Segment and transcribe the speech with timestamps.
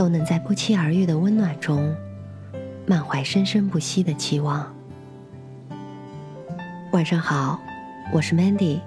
[0.00, 1.94] 都能在不期而遇的温暖中，
[2.86, 4.74] 满怀生生不息的期望。
[6.92, 7.60] 晚上好，
[8.10, 8.80] 我是 Mandy。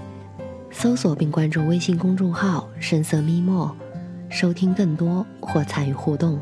[0.71, 3.77] 搜索并关注微信公众号“深色咪墨”，
[4.27, 6.40] 收听更多或参与互动。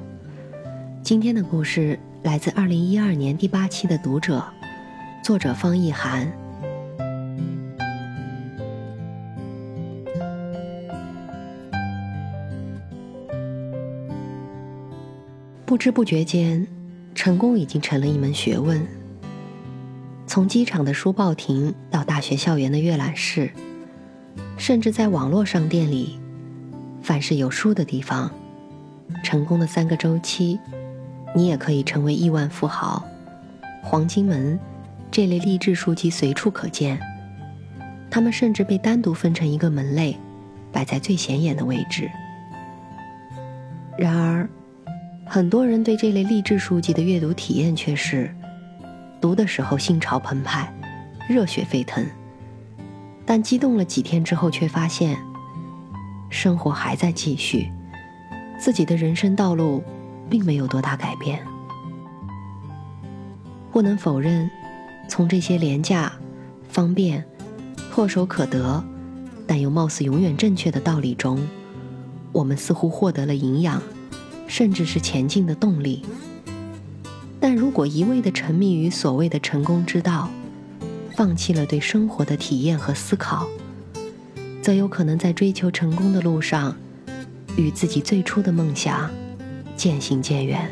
[1.04, 4.40] 今天的故事来自二零一二年第八期的《读者》，
[5.22, 6.32] 作者方逸涵。
[15.72, 16.68] 不知不觉间，
[17.16, 18.86] 成功已经成了一门学问。
[20.28, 23.50] 从机场的书报亭到大学校园的阅览室。
[24.58, 26.20] 甚至在网络商店里，
[27.02, 28.30] 凡是有书的地方，
[29.24, 30.60] 成功的三个周期，
[31.34, 33.02] 你也可以成为亿万富豪。
[33.82, 34.60] 黄金门
[35.10, 37.00] 这类励志书籍随处可见，
[38.10, 40.18] 他们甚至被单独分成一个门类，
[40.70, 42.12] 摆在最显眼的位置。
[43.98, 44.50] 然而，
[45.34, 48.30] 很多人对这类励志书籍的阅读体验却是：
[49.22, 50.70] 读的时候心潮澎湃，
[51.30, 52.06] 热血沸腾。
[53.26, 55.18] 但激动了几天之后，却发现
[56.30, 57.72] 生活还在继续，
[58.60, 59.82] 自己的人生道路
[60.30, 61.40] 并没有多大改变。
[63.72, 64.52] 不能否认，
[65.08, 66.12] 从这些廉价、
[66.68, 67.24] 方便、
[67.90, 68.84] 唾手可得，
[69.48, 71.40] 但又貌似永远正确的道理中，
[72.34, 73.82] 我们似乎获得了营养，
[74.52, 76.04] 甚至是前进的动力。
[77.40, 80.30] 但如果一味的沉迷于所谓的成功之道，
[81.16, 83.48] 放弃了对生活的体验和思考，
[84.62, 86.76] 则有可能在追求成功的路上，
[87.56, 89.10] 与自己最初的梦想
[89.78, 90.70] 渐行渐远。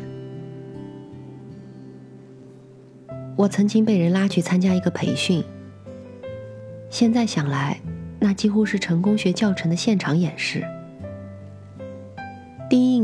[3.37, 5.41] 我曾经被人拉去参加一个培训，
[6.89, 7.79] 现在想来，
[8.19, 10.67] 那几乎是成功学教程的现场演示。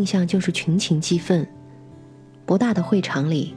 [0.05, 1.47] 第一印象就是群情激愤，
[2.45, 3.55] 不大的会场里，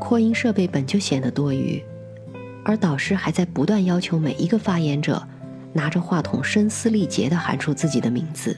[0.00, 1.78] 扩音设备本就显得多余。
[2.64, 5.22] 而导师还在不断要求每一个发言者
[5.74, 8.56] 拿着话筒声嘶力竭地喊出自己的名字。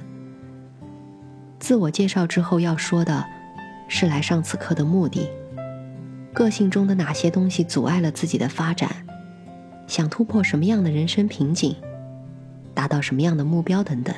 [1.58, 3.26] 自我介绍之后要说的，
[3.88, 5.28] 是来上此课的目的，
[6.32, 8.88] 个性中的哪些东西阻碍了自己的发展，
[9.88, 11.74] 想突破什么样的人生瓶颈，
[12.72, 14.14] 达到什么样的目标等等。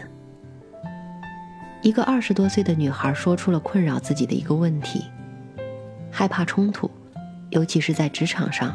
[1.82, 5.04] 一个二十多岁的女孩说出了困扰自己的一个问题：
[6.10, 6.88] 害怕冲突，
[7.50, 8.75] 尤其是在职场上。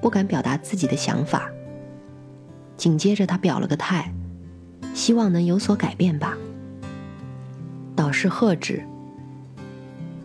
[0.00, 1.50] 不敢表达自己的想法。
[2.74, 4.10] 紧接着，她表了个态，
[4.94, 6.34] 希望能有所改变吧。
[7.94, 8.82] 导师喝止：“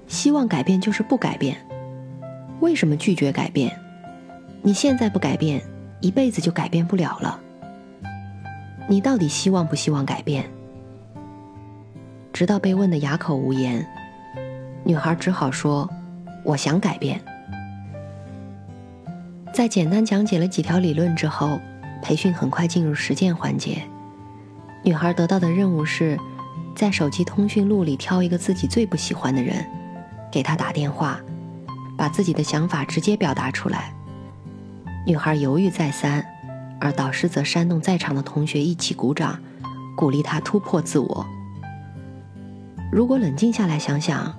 [0.08, 1.58] 希望改变就是不改变，
[2.62, 3.78] 为什么拒绝改变？
[4.62, 5.62] 你现在不改变，
[6.00, 7.38] 一辈子就改变不了了。
[8.88, 10.50] 你到底希望不希望改变？”
[12.36, 13.88] 直到被问得哑口无言，
[14.84, 15.90] 女孩只好说
[16.44, 17.22] ：“我想改变。”
[19.56, 21.58] 在简单讲解了几条理论之后，
[22.02, 23.82] 培训很快进入实践环节。
[24.84, 26.20] 女孩得到的任务是，
[26.76, 29.66] 在手机通讯录里挑一个自己最不喜欢的人，
[30.30, 31.18] 给他打电话，
[31.98, 33.94] 把自己的想法直接表达出来。
[35.08, 36.22] 女孩犹豫再三，
[36.82, 39.40] 而导师则煽动在场的同学一起鼓掌，
[39.96, 41.26] 鼓励她突破自我。
[42.96, 44.34] 如果冷静下来想想，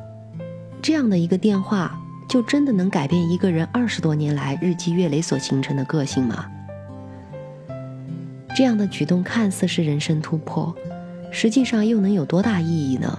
[0.81, 2.01] 这样的一个电话。
[2.27, 6.51] 就真的能改变一个人二十多年来日积月累所形成的个性吗？
[8.57, 10.75] 这样的举动看似是人生突破，
[11.31, 13.17] 实际上又能有多大意义呢？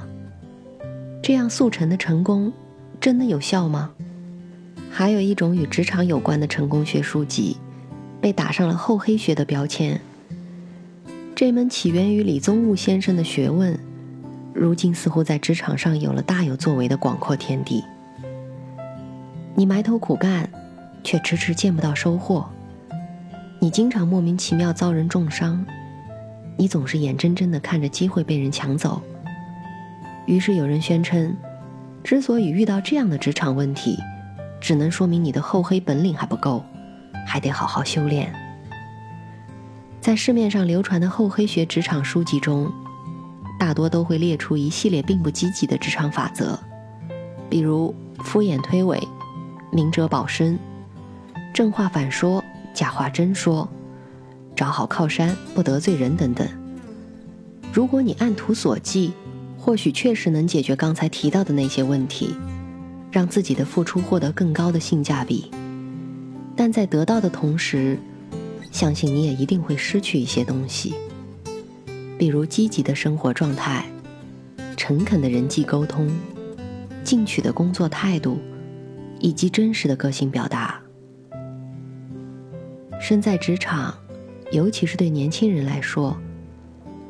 [1.24, 2.52] 这样速成的成功，
[3.00, 3.92] 真的有效吗？
[4.92, 7.56] 还有一种与职场有关的成功学书籍，
[8.20, 10.02] 被打上了厚黑学的标签。
[11.34, 13.80] 这门起源于李宗吾先生的学问，
[14.58, 17.86] 如今似乎在职场上有了大有作为的广阔天地。
[19.54, 20.50] 你埋头苦干，
[21.04, 22.44] 却迟迟见不到收获；
[23.60, 25.64] 你经常莫名其妙遭人重伤；
[26.58, 29.00] 你总是眼睁睁地看着机会被人抢走。
[30.26, 31.38] 于是有人宣称，
[32.04, 33.96] 之所以遇到这样的职场问题，
[34.60, 36.66] 只能说明你的厚黑本领还不够，
[37.28, 38.34] 还得好好修炼。
[40.02, 42.72] 在市面上流传的厚黑学职场书籍中，
[43.60, 46.60] 大多都会列出一系列并不积极的职场法则，
[47.50, 47.94] 比如。
[48.24, 49.00] 敷衍推诿，
[49.72, 50.58] 明哲保身，
[51.54, 52.44] 正话反说，
[52.74, 53.70] 假话真说，
[54.56, 56.48] 找好靠山，不得罪人等等。
[57.72, 59.12] 如果你按图索骥，
[59.56, 62.36] 或许确实能解决刚才提到的那些问题，
[63.12, 65.52] 让自己的付出获得更高的性价比。
[66.56, 68.00] 但在得到的同时，
[68.72, 70.96] 相信你也一定会失去一些东西，
[72.18, 73.86] 比如积极的生活状态、
[74.76, 76.10] 诚恳的人际沟通、
[77.04, 78.40] 进取的工作态度，
[79.20, 80.80] 以及真实的个性表达。
[83.00, 83.94] 身在职场，
[84.52, 86.18] 尤其是对年轻人来说，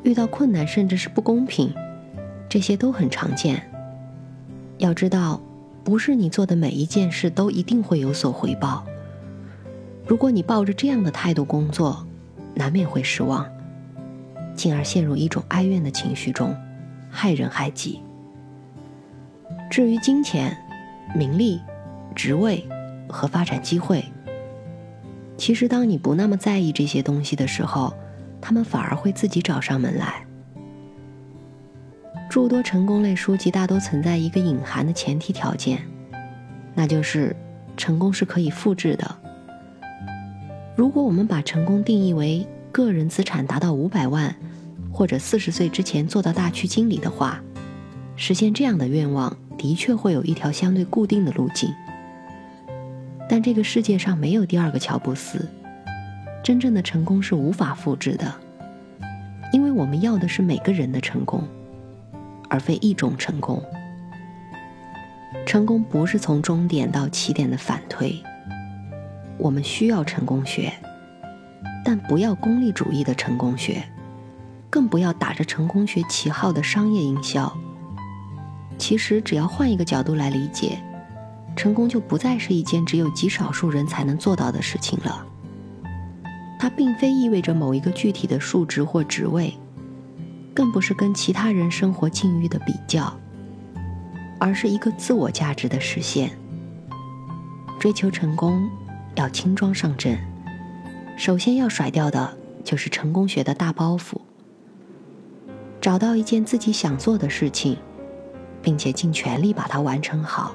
[0.02, 1.72] 遇到困难甚至是不公平，
[2.48, 3.62] 这些都很常见。
[4.76, 5.40] 要知道，
[5.82, 8.84] 不是你做的每一件事都一定会有所回报。
[10.06, 12.06] 如果你抱着这样的态度工作，
[12.54, 13.46] 难免会失望，
[14.58, 16.52] 进而陷入一种哀怨的情绪中，
[17.08, 18.00] 害人害己。
[19.70, 20.58] 至于金钱、
[21.14, 21.60] 名利、
[22.12, 22.66] 职位
[23.08, 24.04] 和发展机会，
[25.36, 27.94] 其实当你不那么在意这些东西的时候，
[28.40, 30.26] 他们反而会自己找上门来。
[32.28, 35.80] 诸多成功类书籍大多存在一个隐含的前提条件，
[36.74, 37.34] 那就是
[37.76, 39.16] 成功是可以复制的。
[40.74, 44.34] 如果我们把成功定义为个人资产达到五百万，
[44.98, 47.40] 或者四十岁之前做到大区经理的话，
[48.16, 51.72] 实现这样的愿望的确会有一条相对固定的路径。
[53.30, 55.48] 但这个世界上没有第二个乔布斯，
[56.42, 58.34] 真正的成功是无法复制的，
[59.52, 61.46] 因为我们要的是每个人的成功，
[62.50, 63.62] 而非一种成功。
[65.46, 68.20] 成功不是从终点到起点的反推。
[69.36, 70.72] 我们需要成功学，
[71.84, 73.80] 但不要功利主义的成功学，
[74.70, 77.52] 更不要打着成功学旗号的商业营销。
[78.78, 80.78] 其实，只要换一个角度来理解，
[81.56, 85.26] 成功就不再是一件只有极少数人才能做到的事情了。
[86.58, 89.56] 它并非意味着某一个具体的数值或职位，
[90.54, 93.12] 更不是跟其他人生活境遇的比较，
[94.38, 96.30] 而是一个自我价值的实现。
[97.78, 98.68] 追求成功。
[99.14, 100.16] 要轻装上阵，
[101.16, 104.27] 首先要甩掉的就是成功学的大包袱。
[105.80, 107.78] 找到一件自己想做的事情，
[108.60, 110.52] 并且尽全力把它完成好，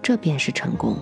[0.00, 0.96] 这便是成功。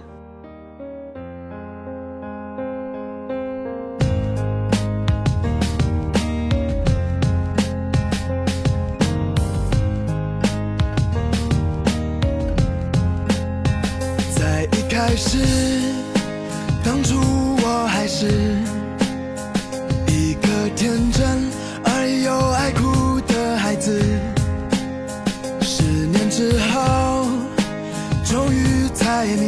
[14.34, 15.67] 在一开始。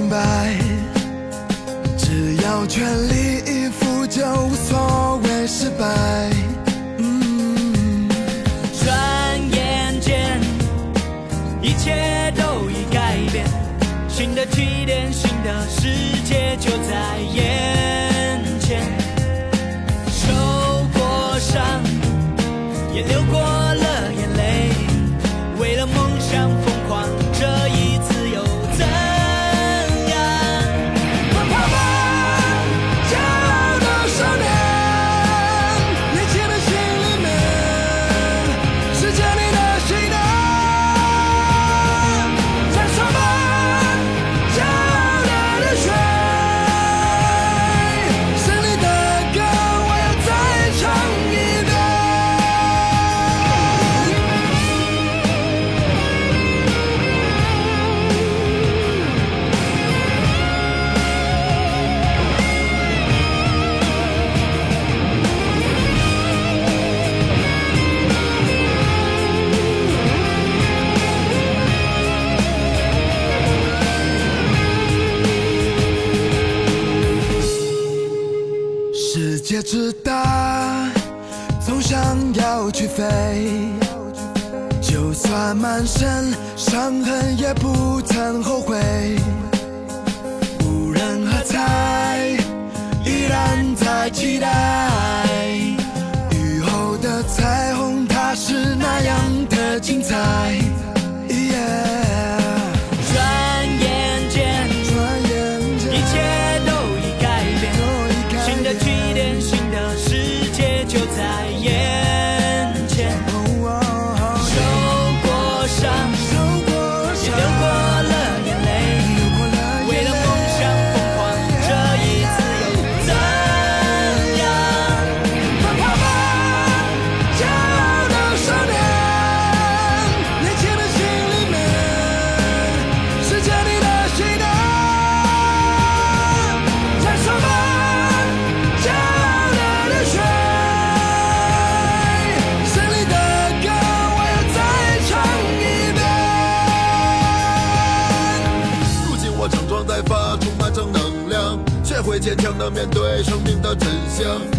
[0.00, 0.56] 明白，
[1.98, 5.84] 只要全力以赴就无所谓失败。
[8.82, 10.40] 转眼间，
[11.60, 13.44] 一切都已改变，
[14.08, 15.86] 新的起点，新的世
[16.24, 18.80] 界就在眼前。
[20.08, 20.32] 受
[20.94, 21.62] 过伤，
[22.94, 23.02] 也。
[23.02, 23.59] 流过。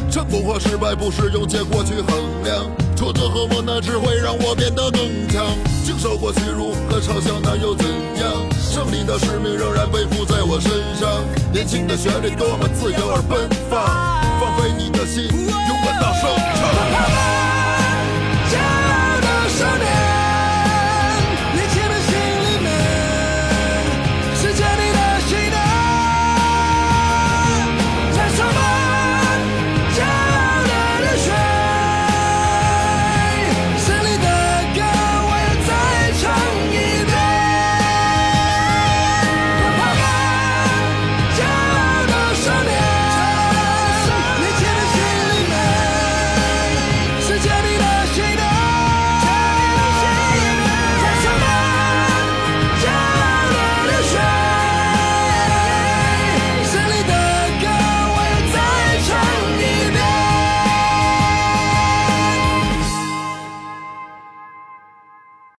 [0.09, 2.65] 成功或失败不是用结果去衡量，
[2.95, 5.45] 挫折和磨难只会让我变得更强。
[5.85, 7.85] 经受过屈辱和嘲笑，那又怎
[8.19, 8.31] 样？
[8.59, 11.09] 胜利的使命仍然背负在我身上。
[11.51, 13.81] 年轻的旋律多么自由而奔放，
[14.39, 17.50] 放飞你的心，勇敢大声唱。